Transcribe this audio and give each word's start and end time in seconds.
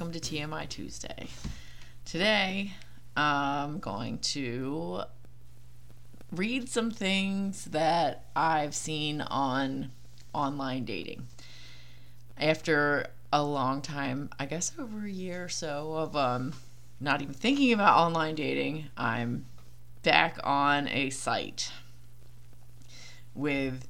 welcome 0.00 0.18
to 0.18 0.34
TMI 0.34 0.66
Tuesday. 0.66 1.26
Today, 2.06 2.72
I'm 3.14 3.80
going 3.80 4.16
to 4.20 5.02
read 6.32 6.70
some 6.70 6.90
things 6.90 7.66
that 7.66 8.24
I've 8.34 8.74
seen 8.74 9.20
on 9.20 9.90
online 10.32 10.86
dating. 10.86 11.26
After 12.38 13.08
a 13.30 13.42
long 13.42 13.82
time, 13.82 14.30
I 14.38 14.46
guess 14.46 14.72
over 14.78 15.04
a 15.04 15.10
year 15.10 15.44
or 15.44 15.48
so 15.50 15.92
of 15.92 16.16
um, 16.16 16.54
not 16.98 17.20
even 17.20 17.34
thinking 17.34 17.74
about 17.74 17.98
online 17.98 18.36
dating, 18.36 18.86
I'm 18.96 19.44
back 20.02 20.38
on 20.42 20.88
a 20.88 21.10
site 21.10 21.72
with 23.34 23.86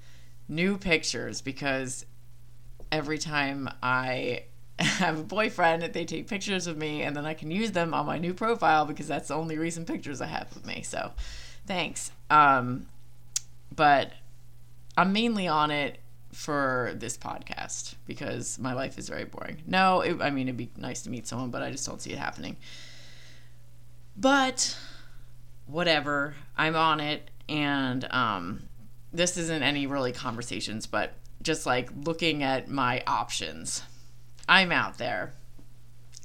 new 0.49 0.77
pictures 0.77 1.41
because 1.41 2.05
every 2.91 3.19
time 3.19 3.71
I 3.81 4.43
have 4.81 5.19
a 5.19 5.23
boyfriend, 5.23 5.83
they 5.83 6.05
take 6.05 6.29
pictures 6.29 6.67
of 6.67 6.77
me 6.77 7.03
and 7.03 7.15
then 7.17 7.27
I 7.27 7.35
can 7.35 7.51
use 7.51 7.73
them 7.73 7.95
on 7.95 8.07
my 8.07 8.19
new 8.19 8.35
profile 8.35 8.85
because 8.85 9.07
that's 9.07 9.29
the 9.29 9.35
only 9.35 9.59
recent 9.59 9.87
pictures 9.87 10.21
I 10.21 10.27
have 10.27 10.55
of 10.57 10.65
me. 10.67 10.83
So 10.83 11.13
thanks. 11.67 12.13
Um, 12.31 12.87
but 13.75 14.13
I'm 14.97 15.13
mainly 15.13 15.49
on 15.49 15.71
it 15.71 15.99
for 16.33 16.93
this 16.95 17.19
podcast 17.19 17.95
because 18.07 18.59
my 18.59 18.73
life 18.73 18.99
is 18.99 19.09
very 19.09 19.25
boring. 19.25 19.63
No, 19.67 20.01
it, 20.01 20.21
I 20.21 20.31
mean, 20.31 20.49
it'd 20.49 20.57
be 20.57 20.71
nice 20.77 21.03
to 21.03 21.11
meet 21.11 21.27
someone, 21.27 21.51
but 21.51 21.63
I 21.63 21.71
just 21.71 21.87
don't 21.87 22.01
see 22.01 22.13
it 22.13 22.19
happening. 22.19 22.57
But 24.17 24.77
whatever, 25.67 26.35
I'm 26.57 26.77
on 26.77 27.01
it 27.01 27.31
and 27.49 28.07
um, 28.13 28.63
this 29.13 29.37
isn't 29.37 29.63
any 29.63 29.87
really 29.87 30.13
conversations, 30.13 30.87
but 30.87 31.15
just 31.43 31.67
like 31.67 31.91
looking 32.05 32.43
at 32.43 32.69
my 32.69 33.03
options. 33.07 33.83
I'm 34.51 34.73
out 34.73 34.99
there 34.99 35.33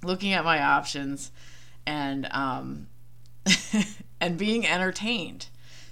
looking 0.04 0.34
at 0.34 0.44
my 0.44 0.62
options 0.62 1.32
and 1.86 2.28
um 2.32 2.88
and 4.20 4.38
being 4.38 4.66
entertained. 4.66 5.48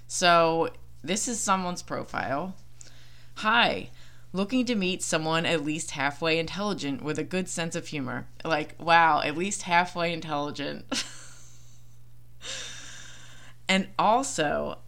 So, 0.07 0.69
this 1.03 1.27
is 1.27 1.39
someone's 1.39 1.83
profile. 1.83 2.55
Hi, 3.35 3.89
looking 4.31 4.65
to 4.65 4.75
meet 4.75 5.03
someone 5.03 5.45
at 5.45 5.63
least 5.63 5.91
halfway 5.91 6.39
intelligent 6.39 7.03
with 7.03 7.19
a 7.19 7.23
good 7.23 7.47
sense 7.47 7.75
of 7.75 7.87
humor. 7.87 8.27
Like, 8.43 8.75
wow, 8.79 9.21
at 9.21 9.37
least 9.37 9.63
halfway 9.63 10.11
intelligent. 10.11 10.85
and 13.69 13.87
also, 13.99 14.79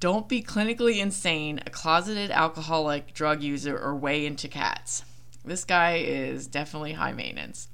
don't 0.00 0.28
be 0.28 0.42
clinically 0.42 0.98
insane, 0.98 1.60
a 1.66 1.70
closeted 1.70 2.30
alcoholic, 2.30 3.12
drug 3.12 3.42
user, 3.42 3.78
or 3.78 3.94
way 3.94 4.24
into 4.24 4.48
cats. 4.48 5.04
This 5.44 5.64
guy 5.64 5.96
is 5.96 6.46
definitely 6.46 6.92
high 6.92 7.12
maintenance. 7.12 7.68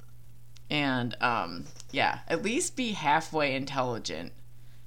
And 0.69 1.17
um, 1.21 1.67
yeah, 1.91 2.21
at 2.29 2.43
least 2.43 2.77
be 2.77 2.93
halfway 2.93 3.55
intelligent. 3.55 4.33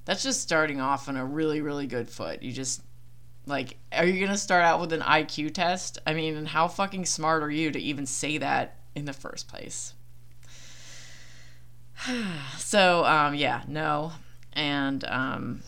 That's 0.04 0.22
just 0.22 0.42
starting 0.42 0.80
off 0.80 1.08
on 1.08 1.16
a 1.16 1.24
really, 1.24 1.60
really 1.60 1.86
good 1.86 2.08
foot. 2.08 2.42
You 2.42 2.52
just, 2.52 2.82
like, 3.46 3.76
are 3.92 4.04
you 4.04 4.18
going 4.18 4.32
to 4.32 4.38
start 4.38 4.64
out 4.64 4.80
with 4.80 4.92
an 4.92 5.00
IQ 5.00 5.54
test? 5.54 5.98
I 6.06 6.12
mean, 6.12 6.36
and 6.36 6.48
how 6.48 6.68
fucking 6.68 7.06
smart 7.06 7.42
are 7.42 7.50
you 7.50 7.70
to 7.70 7.78
even 7.78 8.04
say 8.06 8.38
that 8.38 8.76
in 8.94 9.06
the 9.06 9.12
first 9.14 9.48
place? 9.48 9.94
so, 12.58 13.04
um, 13.04 13.34
yeah, 13.34 13.62
no. 13.66 14.12
And, 14.52 15.04
um, 15.04 15.62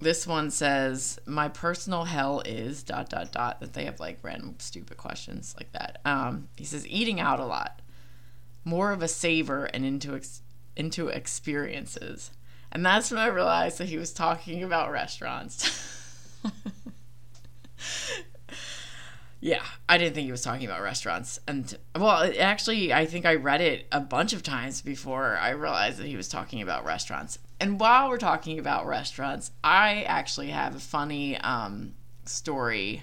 this 0.00 0.26
one 0.26 0.50
says 0.50 1.18
my 1.26 1.48
personal 1.48 2.04
hell 2.04 2.40
is 2.44 2.82
dot 2.82 3.10
dot 3.10 3.32
dot 3.32 3.60
that 3.60 3.74
they 3.74 3.84
have 3.84 4.00
like 4.00 4.18
random 4.22 4.56
stupid 4.58 4.96
questions 4.96 5.54
like 5.58 5.70
that. 5.72 6.00
Um, 6.04 6.48
he 6.56 6.64
says 6.64 6.86
eating 6.88 7.20
out 7.20 7.38
a 7.38 7.44
lot. 7.44 7.80
More 8.64 8.92
of 8.92 9.02
a 9.02 9.08
saver 9.08 9.66
and 9.66 9.84
into 9.84 10.14
ex- 10.14 10.42
into 10.76 11.08
experiences. 11.08 12.30
And 12.72 12.86
that's 12.86 13.10
when 13.10 13.18
i 13.18 13.26
realized 13.26 13.78
that 13.78 13.88
he 13.88 13.98
was 13.98 14.12
talking 14.12 14.62
about 14.62 14.90
restaurants 14.92 15.68
yeah 19.40 19.62
i 19.88 19.96
didn't 19.96 20.14
think 20.14 20.26
he 20.26 20.30
was 20.30 20.42
talking 20.42 20.66
about 20.66 20.82
restaurants 20.82 21.40
and 21.46 21.76
well 21.96 22.30
actually 22.38 22.92
i 22.92 23.06
think 23.06 23.24
i 23.24 23.34
read 23.34 23.60
it 23.60 23.86
a 23.90 24.00
bunch 24.00 24.32
of 24.32 24.42
times 24.42 24.82
before 24.82 25.36
i 25.38 25.50
realized 25.50 25.98
that 25.98 26.06
he 26.06 26.16
was 26.16 26.28
talking 26.28 26.60
about 26.60 26.84
restaurants 26.84 27.38
and 27.60 27.78
while 27.78 28.08
we're 28.08 28.16
talking 28.16 28.58
about 28.58 28.86
restaurants, 28.86 29.50
I 29.62 30.02
actually 30.04 30.48
have 30.48 30.74
a 30.74 30.80
funny 30.80 31.36
um, 31.36 31.92
story 32.24 33.02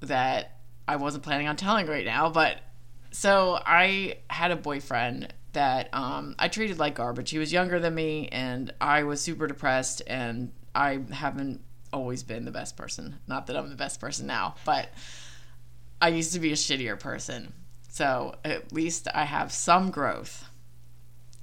that 0.00 0.58
I 0.88 0.96
wasn't 0.96 1.24
planning 1.24 1.46
on 1.46 1.56
telling 1.56 1.86
right 1.86 2.06
now. 2.06 2.30
But 2.30 2.56
so 3.10 3.60
I 3.64 4.18
had 4.30 4.50
a 4.50 4.56
boyfriend 4.56 5.34
that 5.52 5.90
um, 5.92 6.34
I 6.38 6.48
treated 6.48 6.78
like 6.78 6.94
garbage. 6.94 7.30
He 7.30 7.38
was 7.38 7.52
younger 7.52 7.78
than 7.78 7.94
me, 7.94 8.28
and 8.28 8.72
I 8.80 9.02
was 9.02 9.20
super 9.20 9.46
depressed, 9.46 10.00
and 10.06 10.52
I 10.74 11.00
haven't 11.10 11.60
always 11.92 12.22
been 12.22 12.46
the 12.46 12.50
best 12.50 12.78
person. 12.78 13.18
Not 13.26 13.46
that 13.48 13.56
I'm 13.56 13.68
the 13.68 13.76
best 13.76 14.00
person 14.00 14.26
now, 14.26 14.54
but 14.64 14.88
I 16.00 16.08
used 16.08 16.32
to 16.34 16.40
be 16.40 16.52
a 16.52 16.56
shittier 16.56 16.98
person. 16.98 17.52
So 17.88 18.36
at 18.44 18.72
least 18.72 19.08
I 19.14 19.24
have 19.24 19.52
some 19.52 19.90
growth. 19.90 20.44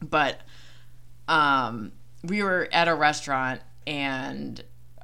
But 0.01 0.39
um, 1.27 1.91
we 2.23 2.43
were 2.43 2.67
at 2.71 2.87
a 2.87 2.95
restaurant 2.95 3.61
and 3.87 4.63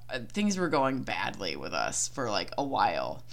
uh, 0.10 0.20
things 0.32 0.58
were 0.58 0.70
going 0.70 1.02
badly 1.02 1.56
with 1.56 1.74
us 1.74 2.08
for 2.08 2.30
like 2.30 2.52
a 2.58 2.64
while. 2.64 3.24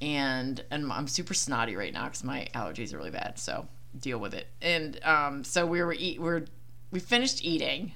And 0.00 0.62
and 0.70 0.92
I'm 0.92 1.08
super 1.08 1.34
snotty 1.34 1.74
right 1.74 1.92
now 1.92 2.04
because 2.04 2.22
my 2.22 2.46
allergies 2.54 2.94
are 2.94 2.98
really 2.98 3.10
bad. 3.10 3.38
So 3.38 3.66
deal 3.98 4.18
with 4.18 4.34
it. 4.34 4.46
And 4.62 5.02
um, 5.04 5.44
so 5.44 5.66
we 5.66 5.82
were 5.82 5.92
eat 5.92 6.20
we 6.20 6.28
are 6.28 6.44
we 6.90 7.00
finished 7.00 7.44
eating, 7.44 7.92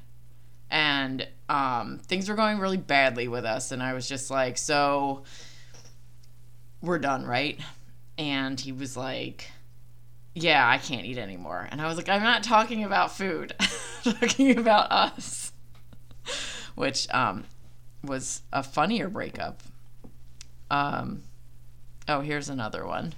and 0.71 1.27
um, 1.49 2.01
things 2.07 2.29
were 2.29 2.35
going 2.35 2.59
really 2.59 2.77
badly 2.77 3.29
with 3.29 3.45
us. 3.45 3.73
And 3.73 3.83
I 3.83 3.95
was 3.95 4.09
just 4.09 4.31
like, 4.31 4.59
so 4.59 5.23
we're 6.83 6.99
done, 6.99 7.25
right? 7.25 7.59
And 8.19 8.59
he 8.59 8.73
was 8.73 8.97
like, 8.97 9.51
yeah, 10.35 10.69
I 10.69 10.79
can't 10.79 11.07
eat 11.07 11.19
anymore. 11.19 11.69
And 11.71 11.81
I 11.81 11.87
was 11.87 11.97
like, 11.97 12.09
I'm 12.09 12.23
not 12.23 12.43
talking 12.43 12.85
about 12.85 13.13
food, 13.13 13.55
talking 14.05 14.59
about 14.59 14.91
us, 14.91 15.53
which 16.75 17.09
um, 17.11 17.45
was 18.03 18.43
a 18.53 18.63
funnier 18.63 19.09
breakup. 19.09 19.63
Um, 20.71 21.23
oh, 22.09 22.21
here's 22.21 22.49
another 22.49 22.87
one. 22.87 23.15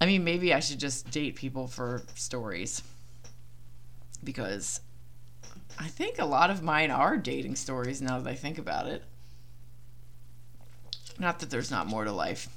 I 0.00 0.06
mean, 0.06 0.24
maybe 0.24 0.52
I 0.52 0.60
should 0.60 0.80
just 0.80 1.10
date 1.10 1.36
people 1.36 1.66
for 1.66 2.02
stories 2.14 2.82
because 4.22 4.80
I 5.78 5.88
think 5.88 6.18
a 6.18 6.26
lot 6.26 6.50
of 6.50 6.62
mine 6.62 6.90
are 6.90 7.16
dating 7.16 7.56
stories 7.56 8.02
now 8.02 8.20
that 8.20 8.30
I 8.30 8.34
think 8.34 8.58
about 8.58 8.86
it. 8.86 9.02
Not 11.18 11.38
that 11.40 11.50
there's 11.50 11.70
not 11.70 11.86
more 11.86 12.04
to 12.04 12.12
life. 12.12 12.48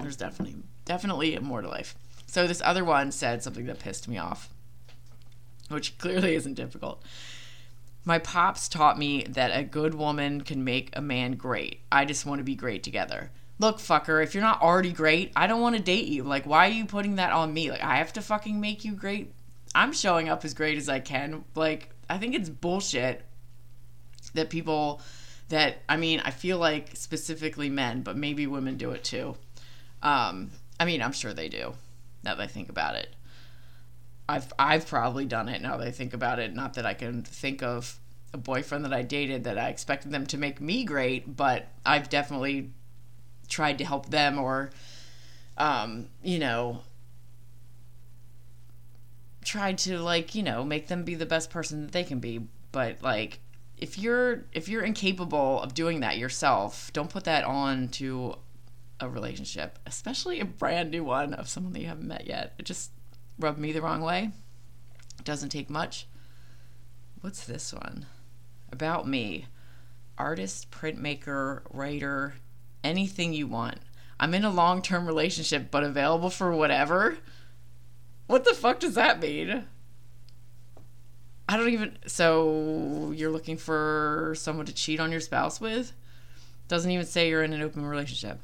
There's 0.00 0.16
definitely 0.16 0.56
definitely 0.84 1.38
more 1.38 1.62
to 1.62 1.68
life. 1.68 1.94
So 2.26 2.46
this 2.46 2.62
other 2.64 2.84
one 2.84 3.12
said 3.12 3.42
something 3.42 3.66
that 3.66 3.78
pissed 3.78 4.08
me 4.08 4.18
off, 4.18 4.48
which 5.68 5.98
clearly 5.98 6.34
isn't 6.34 6.54
difficult. 6.54 7.02
My 8.04 8.18
pops 8.18 8.68
taught 8.68 8.98
me 8.98 9.24
that 9.28 9.56
a 9.56 9.62
good 9.62 9.94
woman 9.94 10.40
can 10.40 10.64
make 10.64 10.90
a 10.92 11.00
man 11.00 11.32
great. 11.32 11.80
I 11.92 12.04
just 12.04 12.26
want 12.26 12.40
to 12.40 12.44
be 12.44 12.56
great 12.56 12.82
together. 12.82 13.30
Look, 13.58 13.78
fucker, 13.78 14.22
if 14.22 14.34
you're 14.34 14.42
not 14.42 14.60
already 14.60 14.92
great, 14.92 15.30
I 15.36 15.46
don't 15.46 15.60
want 15.60 15.76
to 15.76 15.82
date 15.82 16.06
you. 16.06 16.24
Like, 16.24 16.46
why 16.46 16.66
are 16.66 16.72
you 16.72 16.84
putting 16.84 17.16
that 17.16 17.32
on 17.32 17.54
me? 17.54 17.70
Like, 17.70 17.82
I 17.82 17.96
have 17.96 18.12
to 18.14 18.22
fucking 18.22 18.60
make 18.60 18.84
you 18.84 18.94
great. 18.94 19.32
I'm 19.74 19.92
showing 19.92 20.28
up 20.28 20.44
as 20.44 20.52
great 20.52 20.78
as 20.78 20.88
I 20.88 20.98
can. 20.98 21.44
Like, 21.54 21.90
I 22.10 22.18
think 22.18 22.34
it's 22.34 22.48
bullshit 22.48 23.24
that 24.34 24.50
people 24.50 25.00
that 25.52 25.82
I 25.88 25.98
mean, 25.98 26.20
I 26.20 26.30
feel 26.30 26.58
like 26.58 26.90
specifically 26.94 27.68
men, 27.68 28.02
but 28.02 28.16
maybe 28.16 28.46
women 28.46 28.76
do 28.76 28.90
it 28.92 29.04
too. 29.04 29.36
Um, 30.02 30.50
I 30.80 30.86
mean, 30.86 31.02
I'm 31.02 31.12
sure 31.12 31.34
they 31.34 31.48
do. 31.48 31.74
Now 32.24 32.34
that 32.34 32.42
I 32.42 32.46
think 32.46 32.70
about 32.70 32.94
it, 32.96 33.14
I've 34.28 34.52
I've 34.58 34.86
probably 34.86 35.26
done 35.26 35.48
it. 35.50 35.60
Now 35.60 35.76
that 35.76 35.86
I 35.86 35.90
think 35.90 36.14
about 36.14 36.38
it, 36.38 36.54
not 36.54 36.74
that 36.74 36.86
I 36.86 36.94
can 36.94 37.22
think 37.22 37.62
of 37.62 37.98
a 38.32 38.38
boyfriend 38.38 38.84
that 38.86 38.94
I 38.94 39.02
dated 39.02 39.44
that 39.44 39.58
I 39.58 39.68
expected 39.68 40.10
them 40.10 40.26
to 40.28 40.38
make 40.38 40.58
me 40.58 40.84
great, 40.84 41.36
but 41.36 41.68
I've 41.84 42.08
definitely 42.08 42.70
tried 43.46 43.76
to 43.78 43.84
help 43.84 44.08
them 44.08 44.38
or, 44.38 44.70
um, 45.58 46.08
you 46.22 46.38
know, 46.38 46.80
tried 49.44 49.76
to 49.76 49.98
like 49.98 50.34
you 50.34 50.42
know 50.42 50.64
make 50.64 50.88
them 50.88 51.04
be 51.04 51.14
the 51.14 51.26
best 51.26 51.50
person 51.50 51.82
that 51.82 51.92
they 51.92 52.04
can 52.04 52.20
be. 52.20 52.40
But 52.70 53.02
like 53.02 53.40
if 53.82 53.98
you're 53.98 54.44
if 54.52 54.68
you're 54.68 54.84
incapable 54.84 55.60
of 55.60 55.74
doing 55.74 56.00
that 56.00 56.16
yourself, 56.16 56.92
don't 56.92 57.10
put 57.10 57.24
that 57.24 57.42
on 57.42 57.88
to 57.88 58.36
a 59.00 59.08
relationship, 59.08 59.76
especially 59.86 60.38
a 60.38 60.44
brand 60.44 60.92
new 60.92 61.02
one 61.02 61.34
of 61.34 61.48
someone 61.48 61.72
that 61.72 61.80
you 61.80 61.88
haven't 61.88 62.06
met 62.06 62.28
yet. 62.28 62.54
It 62.58 62.64
just 62.64 62.92
rubbed 63.40 63.58
me 63.58 63.72
the 63.72 63.82
wrong 63.82 64.00
way. 64.00 64.30
It 65.18 65.24
doesn't 65.24 65.48
take 65.48 65.68
much. 65.68 66.06
What's 67.22 67.44
this 67.44 67.74
one? 67.74 68.06
About 68.70 69.08
me. 69.08 69.46
Artist, 70.16 70.70
printmaker, 70.70 71.62
writer, 71.68 72.34
anything 72.84 73.32
you 73.32 73.48
want. 73.48 73.78
I'm 74.20 74.32
in 74.32 74.44
a 74.44 74.50
long 74.50 74.80
term 74.80 75.08
relationship, 75.08 75.72
but 75.72 75.82
available 75.82 76.30
for 76.30 76.52
whatever. 76.52 77.18
what 78.28 78.44
the 78.44 78.54
fuck 78.54 78.78
does 78.78 78.94
that 78.94 79.20
mean? 79.20 79.66
I 81.52 81.58
don't 81.58 81.68
even. 81.68 81.98
So 82.06 83.12
you're 83.14 83.30
looking 83.30 83.58
for 83.58 84.32
someone 84.38 84.64
to 84.64 84.72
cheat 84.72 85.00
on 85.00 85.12
your 85.12 85.20
spouse 85.20 85.60
with? 85.60 85.92
Doesn't 86.66 86.90
even 86.90 87.04
say 87.04 87.28
you're 87.28 87.42
in 87.42 87.52
an 87.52 87.60
open 87.60 87.84
relationship. 87.84 88.40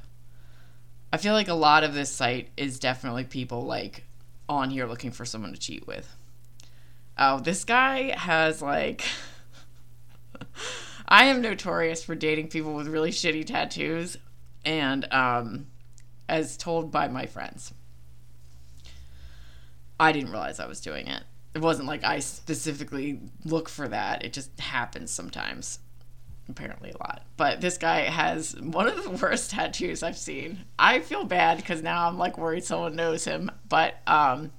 I 1.10 1.16
feel 1.16 1.32
like 1.32 1.48
a 1.48 1.54
lot 1.54 1.84
of 1.84 1.94
this 1.94 2.10
site 2.10 2.50
is 2.58 2.78
definitely 2.78 3.24
people 3.24 3.62
like 3.62 4.04
on 4.46 4.68
here 4.68 4.84
looking 4.84 5.10
for 5.10 5.24
someone 5.24 5.54
to 5.54 5.58
cheat 5.58 5.86
with. 5.86 6.14
Oh, 7.16 7.40
this 7.40 7.64
guy 7.64 8.14
has 8.14 8.60
like. 8.60 9.06
I 11.08 11.24
am 11.24 11.40
notorious 11.40 12.04
for 12.04 12.14
dating 12.14 12.48
people 12.48 12.74
with 12.74 12.88
really 12.88 13.10
shitty 13.10 13.46
tattoos, 13.46 14.18
and 14.66 15.10
um, 15.10 15.68
as 16.28 16.58
told 16.58 16.92
by 16.92 17.08
my 17.08 17.24
friends, 17.24 17.72
I 19.98 20.12
didn't 20.12 20.30
realize 20.30 20.60
I 20.60 20.66
was 20.66 20.82
doing 20.82 21.06
it. 21.06 21.22
It 21.54 21.60
wasn't 21.60 21.88
like 21.88 22.04
I 22.04 22.18
specifically 22.20 23.20
look 23.44 23.68
for 23.68 23.88
that. 23.88 24.24
It 24.24 24.32
just 24.32 24.58
happens 24.60 25.10
sometimes. 25.10 25.80
Apparently, 26.48 26.90
a 26.90 26.98
lot. 26.98 27.24
But 27.36 27.60
this 27.60 27.76
guy 27.76 28.00
has 28.02 28.56
one 28.58 28.88
of 28.88 29.02
the 29.02 29.10
worst 29.22 29.50
tattoos 29.50 30.02
I've 30.02 30.16
seen. 30.16 30.64
I 30.78 31.00
feel 31.00 31.24
bad 31.24 31.58
because 31.58 31.82
now 31.82 32.08
I'm 32.08 32.16
like 32.16 32.38
worried 32.38 32.64
someone 32.64 32.96
knows 32.96 33.24
him. 33.24 33.50
But 33.68 33.96
um, 34.06 34.52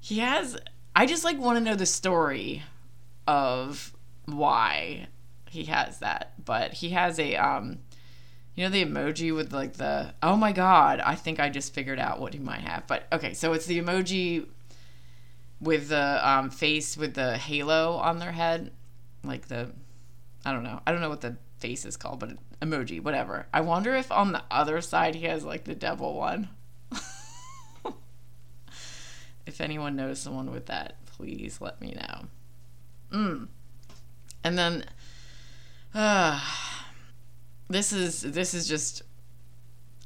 he 0.00 0.18
has. 0.18 0.58
I 0.94 1.06
just 1.06 1.24
like 1.24 1.38
want 1.38 1.58
to 1.58 1.64
know 1.64 1.76
the 1.76 1.86
story 1.86 2.62
of 3.26 3.92
why 4.26 5.06
he 5.48 5.64
has 5.64 5.98
that. 6.00 6.32
But 6.44 6.74
he 6.74 6.90
has 6.90 7.18
a 7.18 7.36
um, 7.36 7.78
you 8.54 8.64
know 8.64 8.70
the 8.70 8.84
emoji 8.84 9.34
with 9.34 9.52
like 9.52 9.74
the 9.74 10.14
oh 10.22 10.36
my 10.36 10.52
god, 10.52 11.00
I 11.00 11.14
think 11.14 11.40
I 11.40 11.48
just 11.48 11.74
figured 11.74 11.98
out 11.98 12.20
what 12.20 12.34
he 12.34 12.40
might 12.40 12.60
have. 12.60 12.86
But 12.86 13.06
okay, 13.12 13.34
so 13.34 13.52
it's 13.52 13.66
the 13.66 13.80
emoji 13.80 14.46
with 15.62 15.88
the 15.88 16.28
um, 16.28 16.50
face 16.50 16.96
with 16.96 17.14
the 17.14 17.38
halo 17.38 17.92
on 17.94 18.18
their 18.18 18.32
head, 18.32 18.72
like 19.24 19.46
the 19.48 19.70
I 20.44 20.52
don't 20.52 20.64
know. 20.64 20.80
I 20.86 20.90
don't 20.92 21.00
know 21.00 21.08
what 21.08 21.20
the 21.20 21.36
face 21.58 21.84
is 21.84 21.96
called, 21.96 22.18
but 22.18 22.30
emoji, 22.60 23.00
whatever. 23.00 23.46
I 23.54 23.60
wonder 23.60 23.94
if 23.94 24.10
on 24.10 24.32
the 24.32 24.42
other 24.50 24.80
side 24.80 25.14
he 25.14 25.26
has 25.26 25.44
like 25.44 25.64
the 25.64 25.76
devil 25.76 26.14
one. 26.14 26.48
if 29.46 29.60
anyone 29.60 29.94
knows 29.94 30.18
someone 30.18 30.50
with 30.50 30.66
that, 30.66 30.96
please 31.06 31.60
let 31.60 31.80
me 31.80 31.94
know. 31.94 32.26
Mm. 33.12 33.48
And 34.42 34.58
then 34.58 34.84
uh 35.94 36.40
this 37.68 37.92
is 37.92 38.22
this 38.22 38.52
is 38.54 38.66
just 38.66 39.02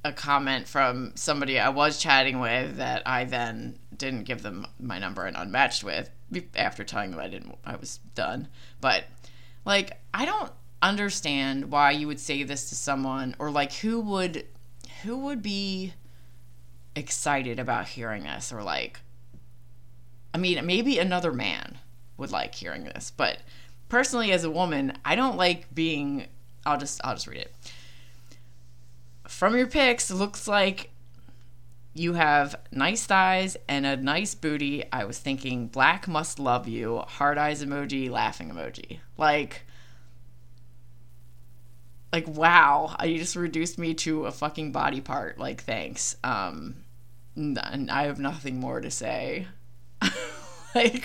a 0.05 0.13
comment 0.13 0.69
from 0.69 1.13
somebody 1.17 1.59
I 1.59 1.69
was 1.71 1.99
chatting 1.99 2.39
with 2.39 2.77
that 2.77 3.03
I 3.07 3.25
then 3.25 3.79
didn't 3.97 4.25
give 4.25 4.43
them 4.43 4.67
my 4.79 4.99
number 4.99 5.25
and 5.25 5.37
unmatched 5.37 5.83
with 5.83 6.11
after 6.55 6.85
telling 6.85 7.11
them 7.11 7.21
I 7.21 7.29
didn't 7.29 7.59
I 7.65 7.77
was 7.77 7.99
done. 8.15 8.49
But 8.81 9.05
like 9.65 9.99
I 10.15 10.25
don't 10.25 10.53
understand 10.83 11.71
why 11.71 11.91
you 11.91 12.07
would 12.07 12.21
say 12.21 12.43
this 12.43 12.69
to 12.69 12.75
someone 12.75 13.35
or 13.39 13.51
like 13.51 13.73
who 13.73 14.01
would 14.01 14.47
who 15.03 15.17
would 15.19 15.43
be 15.43 15.95
excited 16.95 17.59
about 17.59 17.89
hearing 17.89 18.25
this 18.25 18.53
or 18.53 18.63
like 18.63 19.01
I 20.33 20.39
mean 20.39 20.65
maybe 20.67 20.99
another 20.99 21.33
man 21.33 21.79
would 22.17 22.31
like 22.31 22.55
hearing 22.55 22.85
this, 22.85 23.13
but 23.15 23.39
personally 23.89 24.33
as 24.33 24.45
a 24.45 24.51
woman, 24.51 24.97
I 25.05 25.17
don't 25.17 25.37
like 25.37 25.75
being 25.75 26.29
I'll 26.65 26.79
just 26.79 27.01
I'll 27.05 27.15
just 27.15 27.27
read 27.27 27.41
it. 27.41 27.55
From 29.29 29.57
your 29.57 29.67
pics, 29.67 30.11
looks 30.11 30.47
like 30.47 30.91
you 31.95 32.13
have 32.15 32.57
nice 32.71 33.07
thighs 33.07 33.57
and 33.69 33.87
a 33.87 33.97
nice 33.97 34.35
booty. 34.35 34.85
I 34.93 35.05
was 35.05 35.19
thinking 35.19 35.69
black 35.69 36.07
must 36.07 36.39
love 36.39 36.69
you. 36.69 36.99
Heart 36.99 37.39
eyes 37.39 37.65
emoji, 37.65 38.11
laughing 38.11 38.51
emoji. 38.51 39.01
Like 39.17 39.65
like 42.13 42.29
wow, 42.29 42.95
you 43.03 43.19
just 43.19 43.37
reduced 43.37 43.79
me 43.79 43.95
to 43.95 44.27
a 44.27 44.33
fucking 44.33 44.73
body 44.73 45.01
part. 45.01 45.39
Like 45.39 45.63
thanks. 45.63 46.17
Um 46.23 46.85
and 47.35 47.91
I 47.91 48.05
have 48.05 48.19
nothing 48.19 48.61
more 48.61 48.81
to 48.81 48.91
say. 48.91 49.47
like 50.75 51.05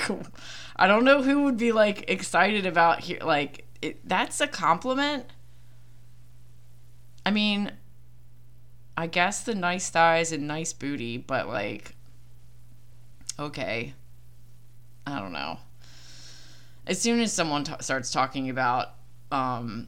I 0.76 0.88
don't 0.88 1.06
know 1.06 1.22
who 1.22 1.44
would 1.44 1.58
be 1.58 1.72
like 1.72 2.10
excited 2.10 2.66
about 2.66 3.00
here 3.00 3.20
like 3.22 3.66
it, 3.82 4.08
that's 4.08 4.42
a 4.42 4.48
compliment 4.48 5.26
I 7.26 7.32
mean, 7.32 7.72
I 8.98 9.08
guess 9.08 9.44
the 9.44 9.56
nice 9.56 9.90
thighs 9.90 10.32
and 10.32 10.48
nice 10.48 10.74
booty, 10.74 11.18
but 11.18 11.48
like, 11.48 11.96
okay. 13.40 13.94
I 15.06 15.20
don't 15.20 15.34
know. 15.34 15.58
As 16.86 17.02
soon 17.02 17.20
as 17.20 17.34
someone 17.34 17.64
t- 17.64 17.74
starts 17.80 18.12
talking 18.12 18.50
about 18.50 18.90
um, 19.32 19.88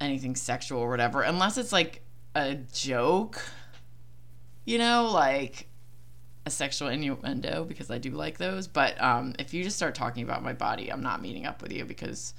anything 0.00 0.34
sexual 0.34 0.80
or 0.80 0.88
whatever, 0.88 1.22
unless 1.22 1.58
it's 1.58 1.72
like 1.72 2.02
a 2.34 2.54
joke, 2.72 3.40
you 4.64 4.78
know, 4.78 5.10
like 5.12 5.68
a 6.44 6.50
sexual 6.50 6.88
innuendo, 6.88 7.64
because 7.64 7.90
I 7.90 7.98
do 7.98 8.10
like 8.10 8.38
those. 8.38 8.66
But 8.66 9.00
um, 9.02 9.34
if 9.38 9.52
you 9.52 9.62
just 9.62 9.76
start 9.76 9.94
talking 9.94 10.22
about 10.22 10.42
my 10.42 10.52
body, 10.52 10.90
I'm 10.90 11.02
not 11.02 11.22
meeting 11.22 11.46
up 11.46 11.62
with 11.62 11.72
you 11.72 11.84
because 11.84 12.34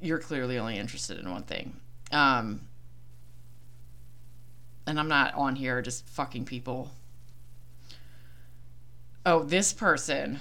you're 0.00 0.18
clearly 0.18 0.58
only 0.58 0.78
interested 0.78 1.18
in 1.18 1.30
one 1.30 1.42
thing. 1.42 1.76
Um, 2.12 2.62
and 4.86 4.98
I'm 4.98 5.08
not 5.08 5.34
on 5.34 5.56
here 5.56 5.80
just 5.82 6.06
fucking 6.08 6.44
people. 6.44 6.90
Oh, 9.26 9.42
this 9.42 9.72
person. 9.72 10.40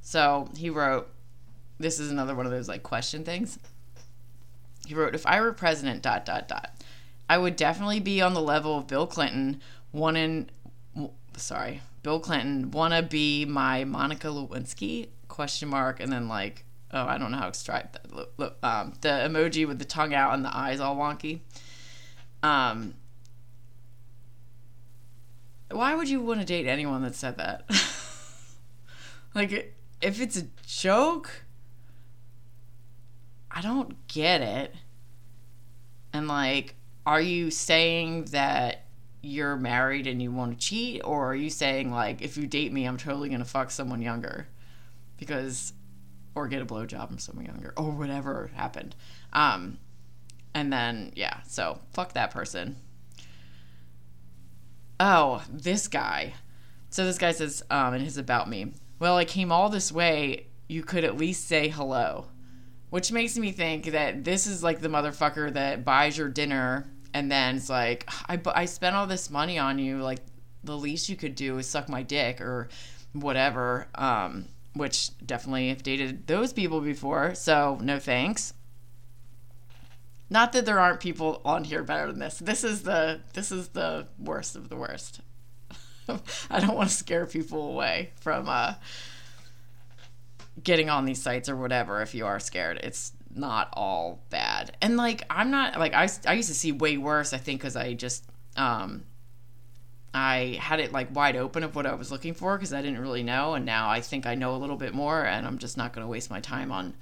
So 0.00 0.48
he 0.56 0.70
wrote, 0.70 1.08
this 1.78 2.00
is 2.00 2.10
another 2.10 2.34
one 2.34 2.46
of 2.46 2.52
those 2.52 2.68
like 2.68 2.82
question 2.82 3.24
things. 3.24 3.58
He 4.86 4.94
wrote, 4.94 5.14
if 5.14 5.26
I 5.26 5.40
were 5.40 5.52
president, 5.52 6.02
dot, 6.02 6.24
dot, 6.24 6.48
dot, 6.48 6.70
I 7.28 7.38
would 7.38 7.54
definitely 7.54 8.00
be 8.00 8.20
on 8.20 8.34
the 8.34 8.40
level 8.40 8.78
of 8.78 8.88
Bill 8.88 9.06
Clinton, 9.06 9.60
one 9.92 10.16
in, 10.16 10.50
sorry, 11.36 11.80
Bill 12.02 12.18
Clinton, 12.18 12.72
wanna 12.72 13.02
be 13.02 13.44
my 13.44 13.84
Monica 13.84 14.26
Lewinsky, 14.28 15.08
question 15.28 15.68
mark, 15.68 16.00
and 16.00 16.12
then 16.12 16.28
like, 16.28 16.64
oh, 16.92 17.04
I 17.04 17.18
don't 17.18 17.30
know 17.30 17.36
how 17.36 17.44
to 17.44 17.50
extract 17.50 17.92
that. 18.02 18.54
Um, 18.62 18.94
the 19.00 19.08
emoji 19.08 19.66
with 19.66 19.78
the 19.78 19.84
tongue 19.84 20.12
out 20.12 20.34
and 20.34 20.44
the 20.44 20.56
eyes 20.56 20.80
all 20.80 20.96
wonky. 20.96 21.40
Um, 22.42 22.94
why 25.70 25.94
would 25.94 26.08
you 26.08 26.20
want 26.20 26.40
to 26.40 26.46
date 26.46 26.66
anyone 26.66 27.02
that 27.02 27.14
said 27.14 27.36
that? 27.38 27.64
like, 29.34 29.74
if 30.00 30.20
it's 30.20 30.36
a 30.36 30.46
joke, 30.66 31.44
I 33.50 33.60
don't 33.60 34.06
get 34.08 34.40
it. 34.40 34.74
And, 36.12 36.26
like, 36.26 36.74
are 37.06 37.20
you 37.20 37.50
saying 37.50 38.26
that 38.26 38.86
you're 39.22 39.56
married 39.56 40.06
and 40.06 40.20
you 40.20 40.32
want 40.32 40.52
to 40.52 40.66
cheat? 40.66 41.02
Or 41.04 41.30
are 41.30 41.34
you 41.34 41.50
saying, 41.50 41.92
like, 41.92 42.20
if 42.22 42.36
you 42.36 42.46
date 42.46 42.72
me, 42.72 42.86
I'm 42.86 42.96
totally 42.96 43.28
going 43.28 43.40
to 43.40 43.44
fuck 43.44 43.70
someone 43.70 44.02
younger? 44.02 44.48
Because, 45.18 45.72
or 46.34 46.48
get 46.48 46.62
a 46.62 46.66
blowjob 46.66 47.08
from 47.08 47.18
someone 47.18 47.46
younger, 47.46 47.72
or 47.76 47.90
whatever 47.90 48.50
happened. 48.54 48.96
Um, 49.32 49.78
and 50.52 50.72
then, 50.72 51.12
yeah, 51.14 51.42
so 51.46 51.78
fuck 51.92 52.14
that 52.14 52.32
person 52.32 52.76
oh, 55.00 55.42
this 55.50 55.88
guy. 55.88 56.34
So 56.90 57.04
this 57.04 57.18
guy 57.18 57.32
says 57.32 57.64
um, 57.70 57.94
in 57.94 58.02
his 58.02 58.18
about 58.18 58.48
me, 58.48 58.72
well, 59.00 59.16
I 59.16 59.24
came 59.24 59.50
all 59.50 59.68
this 59.68 59.90
way. 59.90 60.46
You 60.68 60.84
could 60.84 61.02
at 61.02 61.16
least 61.16 61.48
say 61.48 61.68
hello, 61.68 62.26
which 62.90 63.10
makes 63.10 63.36
me 63.36 63.50
think 63.50 63.86
that 63.86 64.22
this 64.22 64.46
is 64.46 64.62
like 64.62 64.80
the 64.80 64.88
motherfucker 64.88 65.52
that 65.54 65.84
buys 65.84 66.16
your 66.16 66.28
dinner 66.28 66.88
and 67.12 67.30
then 67.30 67.56
it's 67.56 67.68
like, 67.68 68.08
I, 68.28 68.40
I 68.54 68.64
spent 68.66 68.94
all 68.94 69.06
this 69.06 69.30
money 69.30 69.58
on 69.58 69.78
you. 69.78 69.98
Like, 69.98 70.20
the 70.62 70.76
least 70.76 71.08
you 71.08 71.16
could 71.16 71.34
do 71.34 71.58
is 71.58 71.66
suck 71.66 71.88
my 71.88 72.02
dick 72.02 72.40
or 72.40 72.68
whatever. 73.12 73.88
Um, 73.94 74.46
which 74.74 75.10
definitely 75.26 75.68
have 75.70 75.82
dated 75.82 76.28
those 76.28 76.52
people 76.52 76.80
before. 76.80 77.34
So, 77.34 77.78
no 77.82 77.98
thanks. 77.98 78.54
Not 80.30 80.52
that 80.52 80.64
there 80.64 80.78
aren't 80.78 81.00
people 81.00 81.42
on 81.44 81.64
here 81.64 81.82
better 81.82 82.06
than 82.06 82.20
this. 82.20 82.38
This 82.38 82.62
is 82.62 82.84
the 82.84 83.20
this 83.34 83.50
is 83.50 83.68
the 83.68 84.06
worst 84.16 84.54
of 84.54 84.68
the 84.68 84.76
worst. 84.76 85.20
I 86.50 86.60
don't 86.60 86.76
want 86.76 86.88
to 86.88 86.94
scare 86.94 87.26
people 87.26 87.72
away 87.72 88.12
from 88.20 88.48
uh, 88.48 88.74
getting 90.62 90.88
on 90.88 91.04
these 91.04 91.20
sites 91.20 91.48
or 91.48 91.56
whatever. 91.56 92.00
If 92.00 92.14
you 92.14 92.26
are 92.26 92.38
scared, 92.38 92.78
it's 92.82 93.12
not 93.34 93.70
all 93.72 94.22
bad. 94.30 94.76
And 94.80 94.96
like 94.96 95.24
I'm 95.28 95.50
not 95.50 95.78
like 95.78 95.94
I 95.94 96.08
I 96.26 96.34
used 96.34 96.48
to 96.48 96.54
see 96.54 96.70
way 96.70 96.96
worse. 96.96 97.32
I 97.32 97.38
think 97.38 97.60
because 97.60 97.74
I 97.74 97.94
just 97.94 98.24
um 98.56 99.02
I 100.14 100.58
had 100.60 100.78
it 100.78 100.92
like 100.92 101.14
wide 101.14 101.36
open 101.36 101.64
of 101.64 101.74
what 101.74 101.86
I 101.86 101.94
was 101.94 102.12
looking 102.12 102.34
for 102.34 102.56
because 102.56 102.72
I 102.72 102.82
didn't 102.82 103.00
really 103.00 103.24
know, 103.24 103.54
and 103.54 103.64
now 103.64 103.90
I 103.90 104.00
think 104.00 104.26
I 104.26 104.36
know 104.36 104.54
a 104.54 104.58
little 104.58 104.76
bit 104.76 104.94
more, 104.94 105.24
and 105.24 105.46
I'm 105.46 105.58
just 105.58 105.76
not 105.76 105.92
going 105.92 106.04
to 106.04 106.10
waste 106.10 106.30
my 106.30 106.40
time 106.40 106.70
on 106.70 106.94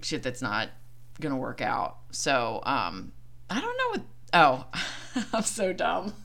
shit 0.00 0.22
that's 0.22 0.42
not 0.42 0.70
gonna 1.20 1.36
work 1.36 1.60
out. 1.60 1.98
So 2.10 2.60
um, 2.64 3.12
I 3.50 3.60
don't 3.60 3.76
know 3.78 3.90
what. 3.90 4.02
Oh, 4.32 5.24
I'm 5.32 5.42
so 5.42 5.72
dumb. 5.72 6.14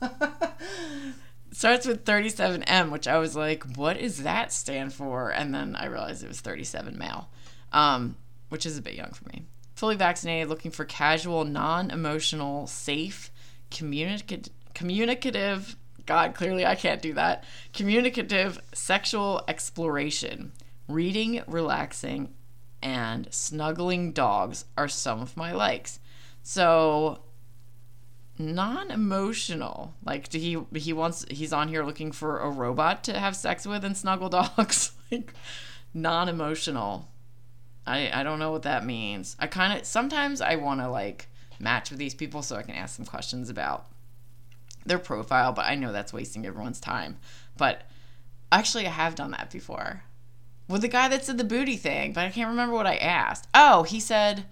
starts 1.54 1.86
with 1.86 2.04
37M, 2.04 2.90
which 2.90 3.06
I 3.06 3.18
was 3.18 3.36
like, 3.36 3.64
what 3.76 3.98
does 3.98 4.24
that 4.24 4.52
stand 4.52 4.92
for? 4.92 5.30
And 5.30 5.54
then 5.54 5.76
I 5.76 5.86
realized 5.86 6.24
it 6.24 6.28
was 6.28 6.40
37 6.40 6.98
male, 6.98 7.28
um, 7.72 8.16
which 8.48 8.66
is 8.66 8.76
a 8.76 8.82
bit 8.82 8.94
young 8.94 9.12
for 9.12 9.28
me. 9.28 9.46
Fully 9.74 9.96
vaccinated, 9.96 10.48
looking 10.48 10.70
for 10.70 10.84
casual, 10.84 11.44
non 11.44 11.90
emotional, 11.90 12.66
safe, 12.66 13.30
communicative, 13.70 14.52
communicative, 14.74 15.76
God, 16.06 16.34
clearly 16.34 16.66
I 16.66 16.74
can't 16.74 17.00
do 17.00 17.14
that, 17.14 17.44
communicative 17.72 18.60
sexual 18.72 19.42
exploration. 19.48 20.52
Reading, 20.86 21.42
relaxing, 21.46 22.34
and 22.84 23.26
snuggling 23.32 24.12
dogs 24.12 24.66
are 24.76 24.88
some 24.88 25.20
of 25.20 25.36
my 25.38 25.52
likes. 25.52 25.98
So 26.42 27.20
non-emotional. 28.38 29.94
Like 30.04 30.30
he 30.30 30.58
he 30.74 30.92
wants 30.92 31.24
he's 31.30 31.52
on 31.52 31.68
here 31.68 31.82
looking 31.82 32.12
for 32.12 32.38
a 32.38 32.50
robot 32.50 33.02
to 33.04 33.18
have 33.18 33.34
sex 33.34 33.66
with 33.66 33.84
and 33.84 33.96
snuggle 33.96 34.28
dogs. 34.56 34.92
like 35.10 35.32
non-emotional. 35.94 37.08
I 37.86 38.10
I 38.12 38.22
don't 38.22 38.38
know 38.38 38.52
what 38.52 38.62
that 38.62 38.84
means. 38.84 39.34
I 39.40 39.46
kind 39.46 39.78
of 39.78 39.86
sometimes 39.86 40.42
I 40.42 40.56
want 40.56 40.80
to 40.80 40.88
like 40.88 41.28
match 41.58 41.88
with 41.90 41.98
these 41.98 42.14
people 42.14 42.42
so 42.42 42.56
I 42.56 42.62
can 42.62 42.74
ask 42.74 42.96
them 42.96 43.06
questions 43.06 43.48
about 43.48 43.86
their 44.84 44.98
profile, 44.98 45.52
but 45.52 45.64
I 45.64 45.74
know 45.74 45.92
that's 45.92 46.12
wasting 46.12 46.44
everyone's 46.44 46.80
time. 46.80 47.16
But 47.56 47.88
actually 48.52 48.86
I 48.86 48.90
have 48.90 49.14
done 49.14 49.30
that 49.30 49.50
before. 49.50 50.02
With 50.68 50.82
the 50.82 50.88
guy 50.88 51.08
that 51.08 51.24
said 51.24 51.38
the 51.38 51.44
booty 51.44 51.76
thing, 51.76 52.12
but 52.12 52.24
I 52.24 52.30
can't 52.30 52.48
remember 52.48 52.74
what 52.74 52.86
I 52.86 52.96
asked. 52.96 53.48
Oh, 53.54 53.82
he 53.82 54.00
said 54.00 54.46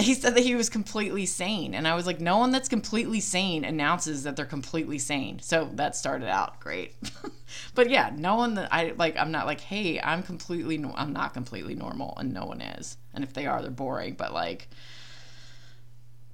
he 0.00 0.14
said 0.14 0.36
that 0.36 0.44
he 0.44 0.54
was 0.54 0.68
completely 0.68 1.26
sane. 1.26 1.74
And 1.74 1.86
i 1.86 1.94
was 1.94 2.06
like 2.06 2.20
no 2.20 2.38
one 2.38 2.52
that's 2.52 2.68
completely 2.68 3.20
sane 3.20 3.64
announces 3.64 4.22
that 4.22 4.36
they're 4.36 4.46
completely 4.46 4.98
sane. 4.98 5.40
So 5.40 5.68
that 5.74 5.96
started 5.96 6.28
out 6.28 6.60
great. 6.60 6.94
But 7.74 7.88
yeah 7.88 8.10
no 8.14 8.36
one 8.36 8.54
that 8.54 8.68
i 8.72 8.92
like 8.98 9.16
i'm 9.16 9.30
not 9.30 9.46
like 9.46 9.60
hey 9.60 9.98
i'm 10.00 10.22
completely 10.22 10.84
i'm 10.96 11.14
not 11.14 11.32
completely 11.32 11.74
normal 11.74 12.14
and 12.18 12.32
no 12.32 12.44
one 12.44 12.60
is. 12.60 12.98
And 13.14 13.24
if 13.24 13.32
they 13.32 13.46
are 13.46 13.62
they're 13.62 13.70
boring. 13.70 14.14
But 14.14 14.32
like 14.32 14.68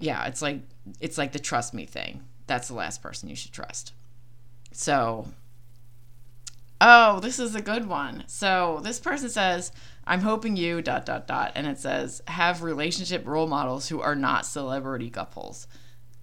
yeah 0.00 0.26
it's 0.26 0.42
like 0.42 0.60
it's 1.00 1.16
like 1.16 1.32
the 1.32 1.38
trust 1.38 1.72
me 1.72 1.86
thing. 1.86 2.22
That's 2.46 2.68
the 2.68 2.74
last 2.74 3.00
person 3.00 3.28
you 3.28 3.36
should 3.36 3.52
trust. 3.52 3.92
So 4.72 5.28
oh 6.80 7.20
this 7.20 7.38
is 7.38 7.54
a 7.54 7.62
good 7.62 7.86
one 7.86 8.24
so 8.26 8.80
this 8.82 8.98
person 8.98 9.28
says 9.28 9.72
I'm 10.06 10.20
hoping 10.20 10.56
you 10.56 10.82
dot 10.82 11.06
dot 11.06 11.26
dot 11.26 11.52
and 11.54 11.66
it 11.66 11.78
says 11.78 12.22
have 12.28 12.62
relationship 12.62 13.26
role 13.26 13.46
models 13.46 13.88
who 13.88 14.00
are 14.00 14.14
not 14.14 14.46
celebrity 14.46 15.10
couples. 15.10 15.66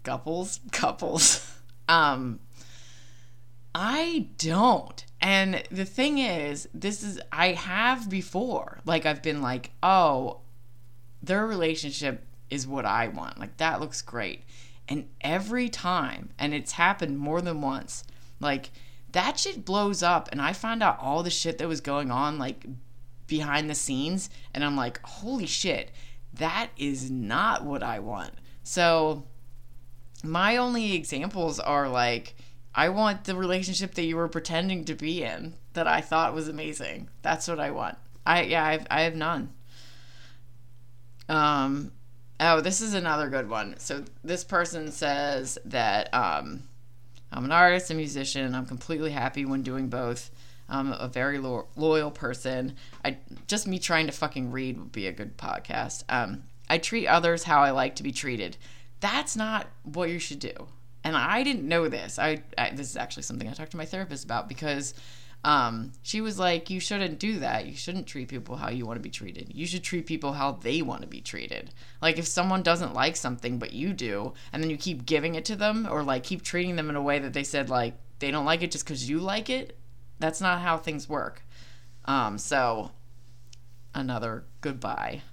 Couples? 0.03 0.59
Couples. 0.71 1.55
um 1.89 2.39
I 3.73 4.27
don't. 4.37 5.05
And 5.21 5.63
the 5.71 5.85
thing 5.85 6.17
is, 6.17 6.67
this 6.73 7.03
is 7.03 7.21
I 7.31 7.53
have 7.53 8.09
before. 8.09 8.79
Like 8.85 9.05
I've 9.05 9.23
been 9.23 9.41
like, 9.41 9.71
"Oh, 9.81 10.41
their 11.23 11.47
relationship 11.47 12.25
is 12.49 12.67
what 12.67 12.85
I 12.85 13.07
want. 13.07 13.39
Like 13.39 13.57
that 13.57 13.79
looks 13.79 14.01
great." 14.01 14.43
And 14.89 15.07
every 15.21 15.69
time, 15.69 16.31
and 16.37 16.53
it's 16.53 16.73
happened 16.73 17.17
more 17.17 17.41
than 17.41 17.61
once, 17.61 18.03
like 18.41 18.71
that 19.11 19.39
shit 19.39 19.65
blows 19.65 20.03
up 20.03 20.29
and 20.31 20.41
I 20.41 20.53
find 20.53 20.81
out 20.81 20.99
all 20.99 21.23
the 21.23 21.29
shit 21.29 21.57
that 21.57 21.67
was 21.67 21.81
going 21.81 22.11
on 22.11 22.37
like 22.37 22.65
behind 23.27 23.69
the 23.69 23.75
scenes 23.75 24.29
and 24.53 24.63
I'm 24.63 24.75
like, 24.75 25.01
holy 25.03 25.45
shit, 25.45 25.91
that 26.33 26.69
is 26.77 27.11
not 27.11 27.63
what 27.63 27.83
I 27.83 27.99
want. 27.99 28.33
So 28.63 29.23
my 30.23 30.57
only 30.57 30.93
examples 30.93 31.59
are 31.59 31.89
like, 31.89 32.35
I 32.73 32.89
want 32.89 33.25
the 33.25 33.35
relationship 33.35 33.95
that 33.95 34.03
you 34.03 34.15
were 34.15 34.29
pretending 34.29 34.85
to 34.85 34.95
be 34.95 35.23
in 35.23 35.55
that 35.73 35.87
I 35.87 36.01
thought 36.01 36.33
was 36.33 36.47
amazing. 36.47 37.09
That's 37.21 37.47
what 37.47 37.59
I 37.59 37.71
want. 37.71 37.97
I 38.25 38.43
yeah, 38.43 38.65
I've, 38.65 38.87
I 38.89 39.01
have 39.01 39.15
none. 39.15 39.51
Um 41.27 41.91
oh, 42.39 42.61
this 42.61 42.81
is 42.81 42.93
another 42.93 43.29
good 43.29 43.49
one. 43.49 43.75
So 43.77 44.03
this 44.23 44.43
person 44.43 44.91
says 44.91 45.57
that 45.65 46.13
um 46.13 46.63
I'm 47.31 47.45
an 47.45 47.51
artist, 47.51 47.91
a 47.91 47.93
musician, 47.93 48.53
I'm 48.55 48.65
completely 48.65 49.11
happy 49.11 49.45
when 49.45 49.61
doing 49.61 49.87
both. 49.87 50.31
I'm 50.67 50.93
a 50.93 51.07
very 51.07 51.37
lo- 51.37 51.67
loyal 51.75 52.11
person. 52.11 52.75
I 53.03 53.17
just 53.47 53.67
me 53.67 53.77
trying 53.77 54.07
to 54.07 54.11
fucking 54.13 54.51
read 54.51 54.77
would 54.77 54.91
be 54.91 55.07
a 55.07 55.11
good 55.11 55.37
podcast. 55.37 56.03
Um, 56.09 56.43
I 56.69 56.77
treat 56.77 57.07
others 57.07 57.43
how 57.43 57.61
I 57.61 57.71
like 57.71 57.95
to 57.97 58.03
be 58.03 58.11
treated. 58.13 58.57
That's 59.01 59.35
not 59.35 59.67
what 59.83 60.09
you 60.09 60.19
should 60.19 60.39
do. 60.39 60.53
And 61.03 61.17
I 61.17 61.43
didn't 61.43 61.67
know 61.67 61.89
this. 61.89 62.19
I, 62.19 62.43
I 62.57 62.69
this 62.69 62.89
is 62.89 62.95
actually 62.95 63.23
something 63.23 63.47
I 63.47 63.53
talked 63.53 63.71
to 63.71 63.77
my 63.77 63.85
therapist 63.85 64.23
about 64.23 64.47
because 64.47 64.93
um, 65.43 65.93
she 66.03 66.21
was 66.21 66.37
like, 66.37 66.69
"You 66.69 66.79
shouldn't 66.79 67.19
do 67.19 67.39
that. 67.39 67.65
You 67.65 67.75
shouldn't 67.75 68.07
treat 68.07 68.27
people 68.27 68.57
how 68.57 68.69
you 68.69 68.85
want 68.85 68.97
to 68.97 69.03
be 69.03 69.09
treated. 69.09 69.51
You 69.53 69.65
should 69.65 69.83
treat 69.83 70.05
people 70.05 70.33
how 70.33 70.51
they 70.53 70.81
want 70.81 71.01
to 71.01 71.07
be 71.07 71.21
treated. 71.21 71.71
Like 72.01 72.19
if 72.19 72.27
someone 72.27 72.61
doesn't 72.61 72.93
like 72.93 73.15
something 73.15 73.57
but 73.57 73.73
you 73.73 73.93
do, 73.93 74.33
and 74.53 74.61
then 74.61 74.69
you 74.69 74.77
keep 74.77 75.05
giving 75.05 75.35
it 75.35 75.45
to 75.45 75.55
them, 75.55 75.87
or 75.89 76.03
like 76.03 76.23
keep 76.23 76.43
treating 76.43 76.75
them 76.75 76.89
in 76.89 76.95
a 76.95 77.01
way 77.01 77.17
that 77.19 77.33
they 77.33 77.43
said 77.43 77.69
like 77.69 77.95
they 78.19 78.29
don't 78.29 78.45
like 78.45 78.61
it 78.61 78.71
just 78.71 78.85
because 78.85 79.09
you 79.09 79.19
like 79.19 79.49
it, 79.49 79.77
that's 80.19 80.41
not 80.41 80.61
how 80.61 80.77
things 80.77 81.09
work. 81.09 81.43
Um, 82.05 82.37
so, 82.37 82.91
another 83.95 84.45
goodbye. 84.61 85.23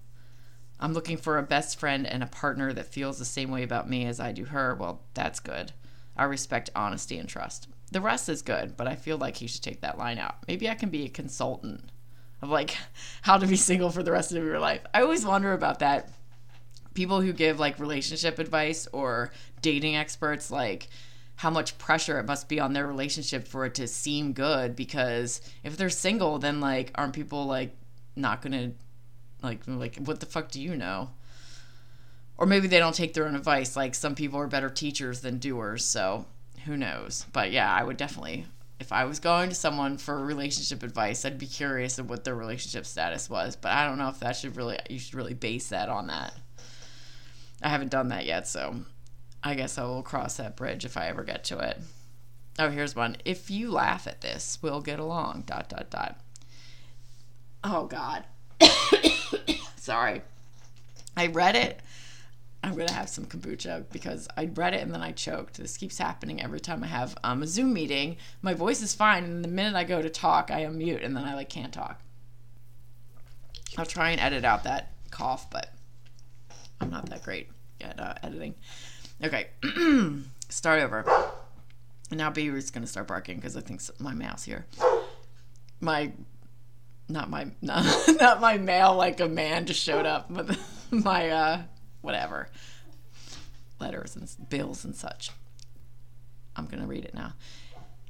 I'm 0.80 0.94
looking 0.94 1.16
for 1.16 1.38
a 1.38 1.42
best 1.42 1.78
friend 1.78 2.06
and 2.06 2.22
a 2.22 2.26
partner 2.26 2.72
that 2.72 2.86
feels 2.86 3.18
the 3.18 3.24
same 3.24 3.50
way 3.50 3.62
about 3.62 3.90
me 3.90 4.06
as 4.06 4.20
I 4.20 4.32
do 4.32 4.46
her. 4.46 4.74
Well, 4.74 5.02
that's 5.12 5.40
good. 5.40 5.72
I 6.16 6.24
respect 6.24 6.70
honesty 6.74 7.18
and 7.18 7.28
trust. 7.28 7.68
The 7.90 8.00
rest 8.00 8.28
is 8.28 8.42
good, 8.42 8.76
but 8.76 8.86
I 8.86 8.96
feel 8.96 9.16
like 9.16 9.36
he 9.36 9.46
should 9.46 9.62
take 9.62 9.80
that 9.80 9.98
line 9.98 10.18
out. 10.18 10.36
Maybe 10.46 10.68
I 10.68 10.74
can 10.74 10.90
be 10.90 11.04
a 11.04 11.08
consultant 11.08 11.90
of 12.42 12.50
like 12.50 12.76
how 13.22 13.38
to 13.38 13.46
be 13.46 13.56
single 13.56 13.90
for 13.90 14.02
the 14.02 14.12
rest 14.12 14.32
of 14.32 14.44
your 14.44 14.60
life. 14.60 14.82
I 14.92 15.02
always 15.02 15.24
wonder 15.24 15.52
about 15.52 15.78
that. 15.80 16.10
People 16.94 17.20
who 17.20 17.32
give 17.32 17.60
like 17.60 17.78
relationship 17.78 18.38
advice 18.38 18.88
or 18.92 19.32
dating 19.62 19.96
experts, 19.96 20.50
like, 20.50 20.88
how 21.38 21.50
much 21.50 21.78
pressure 21.78 22.18
it 22.18 22.26
must 22.26 22.48
be 22.48 22.58
on 22.58 22.72
their 22.72 22.86
relationship 22.86 23.46
for 23.46 23.64
it 23.64 23.76
to 23.76 23.86
seem 23.86 24.32
good 24.32 24.74
because 24.74 25.40
if 25.62 25.76
they're 25.76 25.88
single 25.88 26.38
then 26.40 26.60
like 26.60 26.90
aren't 26.96 27.12
people 27.12 27.46
like 27.46 27.76
not 28.16 28.42
gonna 28.42 28.72
like 29.40 29.60
like 29.68 29.96
what 29.98 30.18
the 30.18 30.26
fuck 30.26 30.50
do 30.50 30.60
you 30.60 30.74
know 30.74 31.10
or 32.38 32.46
maybe 32.46 32.66
they 32.66 32.80
don't 32.80 32.94
take 32.94 33.14
their 33.14 33.24
own 33.24 33.36
advice 33.36 33.76
like 33.76 33.94
some 33.94 34.16
people 34.16 34.36
are 34.36 34.48
better 34.48 34.68
teachers 34.68 35.20
than 35.20 35.38
doers 35.38 35.84
so 35.84 36.26
who 36.68 36.76
knows 36.76 37.26
but 37.32 37.50
yeah 37.50 37.72
i 37.72 37.82
would 37.82 37.96
definitely 37.96 38.46
if 38.78 38.92
i 38.92 39.04
was 39.04 39.18
going 39.18 39.48
to 39.48 39.54
someone 39.54 39.98
for 39.98 40.24
relationship 40.24 40.82
advice 40.82 41.24
i'd 41.24 41.38
be 41.38 41.46
curious 41.46 41.98
of 41.98 42.08
what 42.08 42.24
their 42.24 42.34
relationship 42.36 42.86
status 42.86 43.28
was 43.28 43.56
but 43.56 43.72
i 43.72 43.86
don't 43.86 43.98
know 43.98 44.08
if 44.08 44.20
that 44.20 44.36
should 44.36 44.56
really 44.56 44.78
you 44.88 44.98
should 44.98 45.14
really 45.14 45.34
base 45.34 45.68
that 45.70 45.88
on 45.88 46.06
that 46.06 46.32
i 47.62 47.68
haven't 47.68 47.90
done 47.90 48.08
that 48.08 48.24
yet 48.24 48.46
so 48.46 48.76
I 49.42 49.54
guess 49.54 49.78
I 49.78 49.84
will 49.84 50.02
cross 50.02 50.36
that 50.36 50.56
bridge 50.56 50.84
if 50.84 50.96
I 50.96 51.06
ever 51.06 51.22
get 51.22 51.44
to 51.44 51.58
it. 51.58 51.78
Oh, 52.58 52.70
here's 52.70 52.96
one. 52.96 53.16
If 53.24 53.50
you 53.50 53.70
laugh 53.70 54.06
at 54.06 54.20
this, 54.20 54.58
we'll 54.60 54.80
get 54.80 54.98
along. 54.98 55.44
Dot 55.46 55.68
dot 55.68 55.90
dot. 55.90 56.20
Oh 57.62 57.86
God. 57.86 58.24
Sorry. 59.76 60.22
I 61.16 61.28
read 61.28 61.54
it. 61.54 61.80
I'm 62.62 62.74
gonna 62.74 62.92
have 62.92 63.08
some 63.08 63.24
kombucha 63.24 63.84
because 63.92 64.28
I 64.36 64.46
read 64.46 64.74
it 64.74 64.82
and 64.82 64.92
then 64.92 65.00
I 65.00 65.12
choked. 65.12 65.58
This 65.58 65.76
keeps 65.76 65.98
happening 65.98 66.42
every 66.42 66.60
time 66.60 66.82
I 66.82 66.88
have 66.88 67.16
um, 67.22 67.42
a 67.42 67.46
Zoom 67.46 67.72
meeting. 67.72 68.16
My 68.42 68.52
voice 68.52 68.82
is 68.82 68.94
fine, 68.94 69.24
and 69.24 69.44
the 69.44 69.48
minute 69.48 69.76
I 69.76 69.84
go 69.84 70.02
to 70.02 70.10
talk, 70.10 70.50
I 70.50 70.60
am 70.60 70.78
mute, 70.78 71.02
and 71.02 71.16
then 71.16 71.24
I 71.24 71.34
like 71.34 71.48
can't 71.48 71.72
talk. 71.72 72.00
I'll 73.76 73.86
try 73.86 74.10
and 74.10 74.20
edit 74.20 74.44
out 74.44 74.64
that 74.64 74.92
cough, 75.10 75.48
but 75.50 75.72
I'm 76.80 76.90
not 76.90 77.08
that 77.10 77.22
great 77.22 77.48
at 77.80 78.00
uh, 78.00 78.14
editing. 78.22 78.54
Okay, 79.22 79.48
start 80.48 80.82
over. 80.82 81.04
Now 82.10 82.30
Beaver's 82.30 82.70
gonna 82.70 82.86
start 82.86 83.06
barking 83.06 83.36
because 83.36 83.56
I 83.56 83.60
think 83.60 83.80
my 84.00 84.14
mouse 84.14 84.44
here. 84.44 84.66
My, 85.80 86.12
not 87.08 87.30
my, 87.30 87.48
not, 87.62 87.84
not 88.20 88.40
my 88.40 88.58
mail 88.58 88.96
like 88.96 89.20
a 89.20 89.28
man 89.28 89.66
just 89.66 89.82
showed 89.82 90.06
up, 90.06 90.26
but 90.28 90.58
my 90.90 91.30
uh, 91.30 91.62
whatever, 92.00 92.48
letters 93.80 94.16
and 94.16 94.28
bills 94.48 94.84
and 94.84 94.94
such. 94.94 95.30
I'm 96.56 96.66
gonna 96.66 96.86
read 96.86 97.04
it 97.04 97.14
now. 97.14 97.34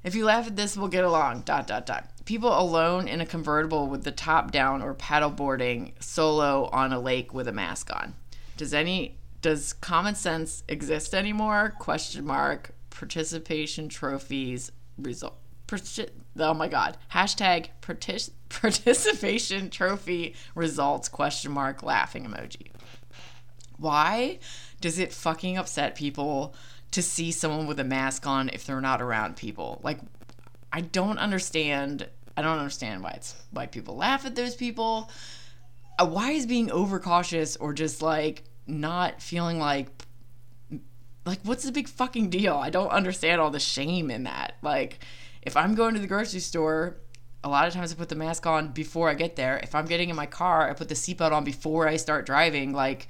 If 0.05 0.15
you 0.15 0.25
laugh 0.25 0.47
at 0.47 0.57
this, 0.57 0.77
we'll 0.77 0.89
get 0.89 1.05
along. 1.05 1.43
Dot 1.43 1.67
dot 1.67 1.85
dot. 1.87 2.09
People 2.25 2.57
alone 2.59 3.09
in 3.09 3.21
a 3.21 3.27
convertible 3.27 3.89
with 3.89 4.05
the 4.05 4.13
top 4.13 4.53
down 4.53 4.81
or 4.83 4.95
paddleboarding 4.95 5.93
solo 6.03 6.69
on 6.73 6.93
a 6.93 7.01
lake 7.01 7.35
with 7.35 7.49
a 7.49 7.53
mask 7.53 7.91
on. 7.95 8.15
Does 8.57 8.73
any 8.73 9.17
does 9.41 9.73
common 9.73 10.15
sense 10.15 10.65
exist 10.69 11.15
anymore? 11.15 11.75
Question 11.79 12.25
mark. 12.25 12.73
Participation 12.91 13.89
trophies 13.89 14.73
result. 14.97 15.39
Oh 16.39 16.55
my 16.55 16.69
god. 16.69 16.97
Hashtag 17.13 17.69
partic- 17.83 18.31
participation 18.49 19.71
trophy 19.71 20.35
results 20.55 21.09
question 21.09 21.53
mark 21.53 21.83
laughing 21.83 22.25
emoji. 22.25 22.71
Why 23.79 24.39
does 24.81 24.99
it 24.99 25.13
fucking 25.13 25.57
upset 25.57 25.95
people 25.95 26.55
to 26.91 27.03
see 27.03 27.31
someone 27.31 27.67
with 27.67 27.81
a 27.81 27.85
mask 27.85 28.27
on 28.27 28.49
if 28.51 28.65
they're 28.65 28.81
not 28.81 29.03
around 29.03 29.37
people. 29.37 29.81
Like, 29.83 30.01
I 30.73 30.81
don't 30.81 31.19
understand. 31.19 32.09
I 32.37 32.43
don't 32.43 32.59
understand 32.59 33.03
why 33.03 33.11
it's 33.11 33.35
why 33.51 33.67
people 33.67 33.97
laugh 33.97 34.25
at 34.25 34.37
those 34.37 34.55
people. 34.55 35.11
Uh, 35.99 36.07
why 36.07 36.31
is 36.31 36.47
being 36.47 36.71
overcautious 36.71 37.57
or 37.57 37.73
just 37.73 38.01
like 38.01 38.45
not 38.67 39.21
feeling 39.21 39.59
like 39.59 39.89
like 41.27 41.41
what's 41.43 41.65
the 41.65 41.73
big 41.73 41.89
fucking 41.89 42.31
deal? 42.31 42.55
I 42.55 42.71
don't 42.71 42.91
understand 42.91 43.41
all 43.41 43.51
the 43.51 43.61
shame 43.61 44.11
in 44.11 44.25
that. 44.25 44.57
Like, 44.63 45.01
if 45.43 45.57
I'm 45.57 45.75
going 45.75 45.95
to 45.95 46.01
the 46.01 46.07
grocery 46.07 46.41
store 46.41 46.99
a 47.45 47.49
lot 47.49 47.69
of 47.69 47.73
times 47.73 47.93
I 47.93 47.95
put 47.95 48.09
the 48.09 48.17
mask 48.17 48.47
on 48.47 48.73
before 48.73 49.09
I 49.09 49.15
get 49.15 49.37
there. 49.37 49.61
If 49.63 49.73
I'm 49.75 49.87
getting 49.87 50.11
in 50.11 50.17
my 50.17 50.27
car, 50.27 50.69
I 50.69 50.73
put 50.73 50.89
the 50.89 50.97
seatbelt 50.97 51.31
on 51.31 51.45
before 51.45 51.87
I 51.87 51.97
start 51.97 52.27
driving. 52.27 52.73
Like, 52.73 53.07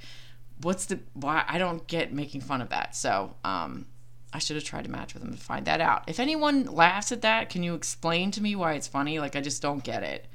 what's 0.61 0.85
the 0.85 0.99
why? 1.13 1.43
I 1.47 1.57
don't 1.57 1.85
get 1.87 2.13
making 2.13 2.41
fun 2.41 2.61
of 2.61 2.69
that. 2.69 2.95
So, 2.95 3.35
um, 3.43 3.85
I 4.31 4.39
should 4.39 4.55
have 4.55 4.65
tried 4.65 4.83
to 4.83 4.91
match 4.91 5.13
with 5.13 5.23
them 5.23 5.33
to 5.33 5.39
find 5.39 5.65
that 5.65 5.81
out. 5.81 6.03
If 6.07 6.19
anyone 6.19 6.65
laughs 6.65 7.11
at 7.11 7.21
that, 7.23 7.49
can 7.49 7.63
you 7.63 7.73
explain 7.73 8.31
to 8.31 8.41
me 8.41 8.55
why 8.55 8.73
it's 8.73 8.87
funny? 8.87 9.19
Like, 9.19 9.35
I 9.35 9.41
just 9.41 9.61
don't 9.61 9.83
get 9.83 10.03
it. 10.03 10.27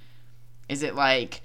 Is 0.68 0.82
it 0.82 0.94
like, 0.96 1.42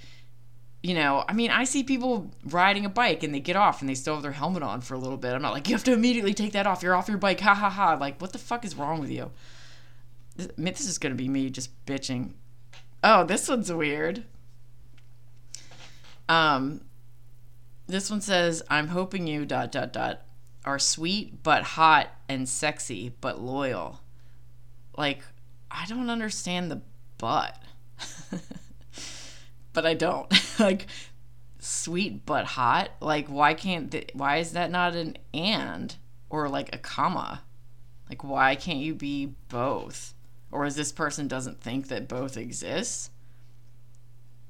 you 0.82 0.96
know, 0.96 1.24
I 1.28 1.34
mean, 1.34 1.52
I 1.52 1.66
see 1.66 1.84
people 1.84 2.32
riding 2.46 2.86
a 2.86 2.90
bike 2.90 3.22
and 3.22 3.34
they 3.34 3.40
get 3.40 3.56
off 3.56 3.82
and 3.82 3.90
they 3.90 3.96
still 3.96 4.16
have 4.16 4.24
their 4.24 4.32
helmet 4.32 4.64
on 4.64 4.82
for 4.82 4.96
a 4.96 4.98
little 4.98 5.18
bit. 5.18 5.34
I'm 5.34 5.42
not 5.42 5.54
like, 5.54 5.68
you 5.68 5.76
have 5.76 5.84
to 5.84 5.94
immediately 5.94 6.34
take 6.34 6.54
that 6.54 6.66
off. 6.66 6.82
You're 6.82 6.96
off 6.96 7.08
your 7.08 7.18
bike. 7.18 7.40
Ha 7.42 7.54
ha 7.54 7.70
ha. 7.70 7.98
Like, 8.00 8.20
what 8.20 8.34
the 8.34 8.40
fuck 8.40 8.66
is 8.66 8.76
wrong 8.76 9.00
with 9.00 9.12
you? 9.12 9.30
This 10.36 10.88
is 10.88 10.98
going 10.98 11.12
to 11.12 11.22
be 11.22 11.28
me 11.28 11.50
just 11.50 11.70
bitching. 11.86 12.32
Oh, 13.04 13.26
this 13.26 13.48
one's 13.48 13.72
weird. 13.72 14.24
Um, 16.30 16.82
this 17.89 18.10
one 18.10 18.22
says, 18.22 18.62
"I'm 18.69 18.89
hoping 18.89 19.27
you 19.27 19.46
dot 19.46 19.72
dot 19.72 19.91
dot 19.93 20.22
are 20.65 20.79
sweet 20.79 21.41
but 21.43 21.63
hot 21.63 22.10
and 22.27 22.48
sexy 22.48 23.13
but 23.22 23.41
loyal." 23.41 24.01
Like, 24.98 25.24
I 25.72 25.86
don't 25.88 26.10
understand 26.10 26.69
the 26.72 26.81
but, 27.17 27.62
but 29.74 29.86
I 29.86 29.93
don't 29.93 30.31
like 30.60 30.88
sweet 31.60 32.25
but 32.25 32.46
hot. 32.46 32.91
Like, 33.01 33.27
why 33.27 33.53
can't? 33.53 33.91
Th- 33.91 34.12
why 34.13 34.38
is 34.38 34.53
that 34.53 34.72
not 34.72 34.96
an 34.96 35.17
and 35.34 35.96
or 36.29 36.50
like 36.50 36.74
a 36.74 36.77
comma? 36.77 37.43
Like, 38.10 38.24
why 38.24 38.55
can't 38.55 38.79
you 38.79 38.96
be 38.96 39.34
both? 39.50 40.13
Or 40.51 40.65
is 40.65 40.75
this 40.75 40.91
person 40.91 41.27
doesn't 41.27 41.62
think 41.62 41.88
that 41.88 42.08
both 42.08 42.38
exists? 42.38 43.12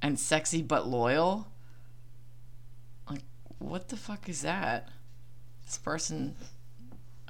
And 0.01 0.17
sexy 0.17 0.61
but 0.61 0.87
loyal? 0.87 1.48
What 3.59 3.89
the 3.89 3.97
fuck 3.97 4.27
is 4.29 4.41
that? 4.41 4.89
This 5.65 5.77
person, 5.77 6.35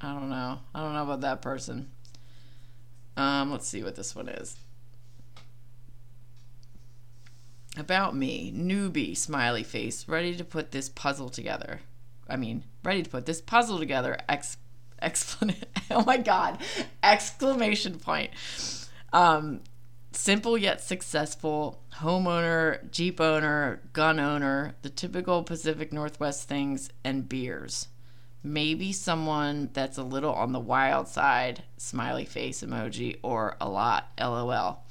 I 0.00 0.14
don't 0.14 0.30
know. 0.30 0.60
I 0.74 0.80
don't 0.80 0.94
know 0.94 1.02
about 1.02 1.20
that 1.20 1.42
person. 1.42 1.90
Um, 3.16 3.50
let's 3.50 3.68
see 3.68 3.82
what 3.82 3.96
this 3.96 4.16
one 4.16 4.28
is. 4.28 4.56
About 7.76 8.16
me, 8.16 8.52
newbie, 8.52 9.16
smiley 9.16 9.62
face, 9.62 10.08
ready 10.08 10.34
to 10.36 10.44
put 10.44 10.70
this 10.70 10.88
puzzle 10.88 11.28
together. 11.28 11.80
I 12.28 12.36
mean, 12.36 12.64
ready 12.82 13.02
to 13.02 13.10
put 13.10 13.26
this 13.26 13.40
puzzle 13.40 13.78
together, 13.78 14.16
ex 14.28 14.56
exclamation 15.02 15.64
oh 15.90 16.04
my 16.04 16.18
god 16.18 16.58
exclamation 17.02 17.98
point 17.98 18.30
um 19.14 19.60
simple 20.12 20.58
yet 20.58 20.80
successful 20.80 21.80
homeowner 21.96 22.90
jeep 22.90 23.20
owner 23.20 23.80
gun 23.92 24.18
owner 24.18 24.74
the 24.82 24.90
typical 24.90 25.42
pacific 25.42 25.92
northwest 25.92 26.48
things 26.48 26.90
and 27.04 27.28
beers 27.28 27.88
maybe 28.42 28.92
someone 28.92 29.70
that's 29.72 29.98
a 29.98 30.02
little 30.02 30.32
on 30.32 30.52
the 30.52 30.60
wild 30.60 31.06
side 31.06 31.62
smiley 31.76 32.24
face 32.24 32.62
emoji 32.62 33.18
or 33.22 33.56
a 33.60 33.68
lot 33.68 34.08
lol 34.18 34.84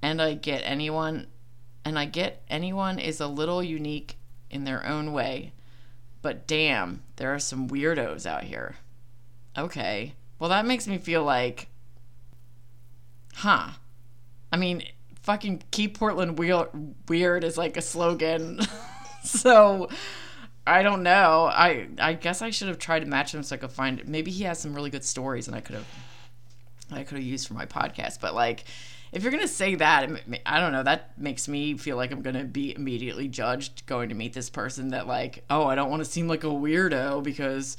and 0.00 0.22
i 0.22 0.32
get 0.32 0.62
anyone 0.64 1.26
and 1.84 1.98
i 1.98 2.04
get 2.04 2.42
anyone 2.48 2.98
is 2.98 3.20
a 3.20 3.26
little 3.26 3.62
unique 3.62 4.16
in 4.50 4.64
their 4.64 4.86
own 4.86 5.12
way 5.12 5.52
but 6.22 6.46
damn 6.46 7.02
there 7.16 7.34
are 7.34 7.38
some 7.38 7.68
weirdos 7.68 8.24
out 8.24 8.44
here 8.44 8.76
okay. 9.56 10.14
Well, 10.38 10.50
that 10.50 10.66
makes 10.66 10.86
me 10.86 10.98
feel 10.98 11.24
like, 11.24 11.68
huh. 13.34 13.70
I 14.54 14.56
mean, 14.56 14.84
fucking 15.22 15.64
keep 15.72 15.98
Portland 15.98 16.38
weird 16.38 17.42
is 17.42 17.58
like 17.58 17.76
a 17.76 17.82
slogan. 17.82 18.60
so 19.24 19.88
I 20.64 20.84
don't 20.84 21.02
know. 21.02 21.50
I 21.52 21.88
I 21.98 22.12
guess 22.12 22.40
I 22.40 22.50
should 22.50 22.68
have 22.68 22.78
tried 22.78 23.00
to 23.00 23.06
match 23.06 23.34
him 23.34 23.42
so 23.42 23.56
I 23.56 23.58
could 23.58 23.72
find. 23.72 24.06
Maybe 24.06 24.30
he 24.30 24.44
has 24.44 24.60
some 24.60 24.72
really 24.72 24.90
good 24.90 25.02
stories, 25.02 25.48
and 25.48 25.56
I 25.56 25.60
could 25.60 25.74
have 25.74 25.86
I 26.92 27.02
could 27.02 27.18
have 27.18 27.26
used 27.26 27.48
for 27.48 27.54
my 27.54 27.66
podcast. 27.66 28.20
But 28.20 28.36
like, 28.36 28.62
if 29.10 29.24
you're 29.24 29.32
gonna 29.32 29.48
say 29.48 29.74
that, 29.74 30.08
I 30.46 30.60
don't 30.60 30.70
know. 30.70 30.84
That 30.84 31.18
makes 31.18 31.48
me 31.48 31.76
feel 31.76 31.96
like 31.96 32.12
I'm 32.12 32.22
gonna 32.22 32.44
be 32.44 32.76
immediately 32.76 33.26
judged 33.26 33.86
going 33.86 34.10
to 34.10 34.14
meet 34.14 34.34
this 34.34 34.50
person. 34.50 34.90
That 34.90 35.08
like, 35.08 35.42
oh, 35.50 35.66
I 35.66 35.74
don't 35.74 35.90
want 35.90 36.04
to 36.04 36.08
seem 36.08 36.28
like 36.28 36.44
a 36.44 36.46
weirdo 36.46 37.24
because 37.24 37.76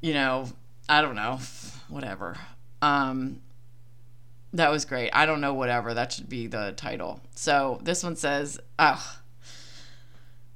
you 0.00 0.14
know, 0.14 0.46
I 0.88 1.02
don't 1.02 1.14
know, 1.14 1.40
whatever. 1.90 2.38
Um, 2.80 3.42
that 4.52 4.70
was 4.70 4.84
great. 4.84 5.10
I 5.12 5.26
don't 5.26 5.40
know, 5.40 5.54
whatever. 5.54 5.94
That 5.94 6.12
should 6.12 6.28
be 6.28 6.46
the 6.46 6.72
title. 6.76 7.20
So 7.34 7.80
this 7.82 8.02
one 8.02 8.16
says, 8.16 8.58
oh, 8.78 9.18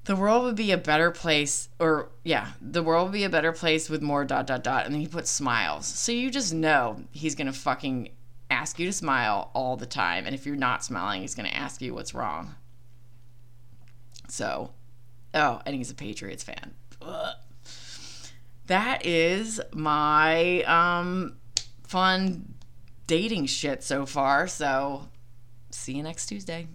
the 0.04 0.16
world 0.16 0.44
would 0.44 0.56
be 0.56 0.72
a 0.72 0.78
better 0.78 1.10
place, 1.10 1.68
or 1.78 2.10
yeah, 2.24 2.52
the 2.60 2.82
world 2.82 3.08
would 3.08 3.12
be 3.12 3.24
a 3.24 3.30
better 3.30 3.52
place 3.52 3.88
with 3.88 4.02
more 4.02 4.24
dot 4.24 4.46
dot 4.46 4.64
dot. 4.64 4.84
And 4.84 4.94
then 4.94 5.00
he 5.00 5.06
puts 5.06 5.30
smiles. 5.30 5.86
So 5.86 6.12
you 6.12 6.30
just 6.30 6.52
know 6.52 7.02
he's 7.12 7.34
going 7.34 7.46
to 7.46 7.52
fucking 7.52 8.08
ask 8.50 8.78
you 8.78 8.86
to 8.86 8.92
smile 8.92 9.50
all 9.54 9.76
the 9.76 9.86
time. 9.86 10.26
And 10.26 10.34
if 10.34 10.46
you're 10.46 10.56
not 10.56 10.84
smiling, 10.84 11.22
he's 11.22 11.34
going 11.34 11.48
to 11.48 11.56
ask 11.56 11.80
you 11.80 11.94
what's 11.94 12.14
wrong. 12.14 12.54
So, 14.28 14.72
oh, 15.34 15.60
and 15.66 15.74
he's 15.76 15.90
a 15.90 15.94
Patriots 15.94 16.42
fan. 16.42 16.74
Ugh 17.00 17.34
that 18.66 19.04
is 19.04 19.60
my 19.72 20.62
um, 20.62 21.36
fun 21.86 22.54
dating 23.06 23.46
shit 23.46 23.82
so 23.82 24.06
far. 24.06 24.46
So 24.46 25.08
see 25.70 25.92
you 25.94 26.02
next 26.02 26.26
Tuesday. 26.26 26.68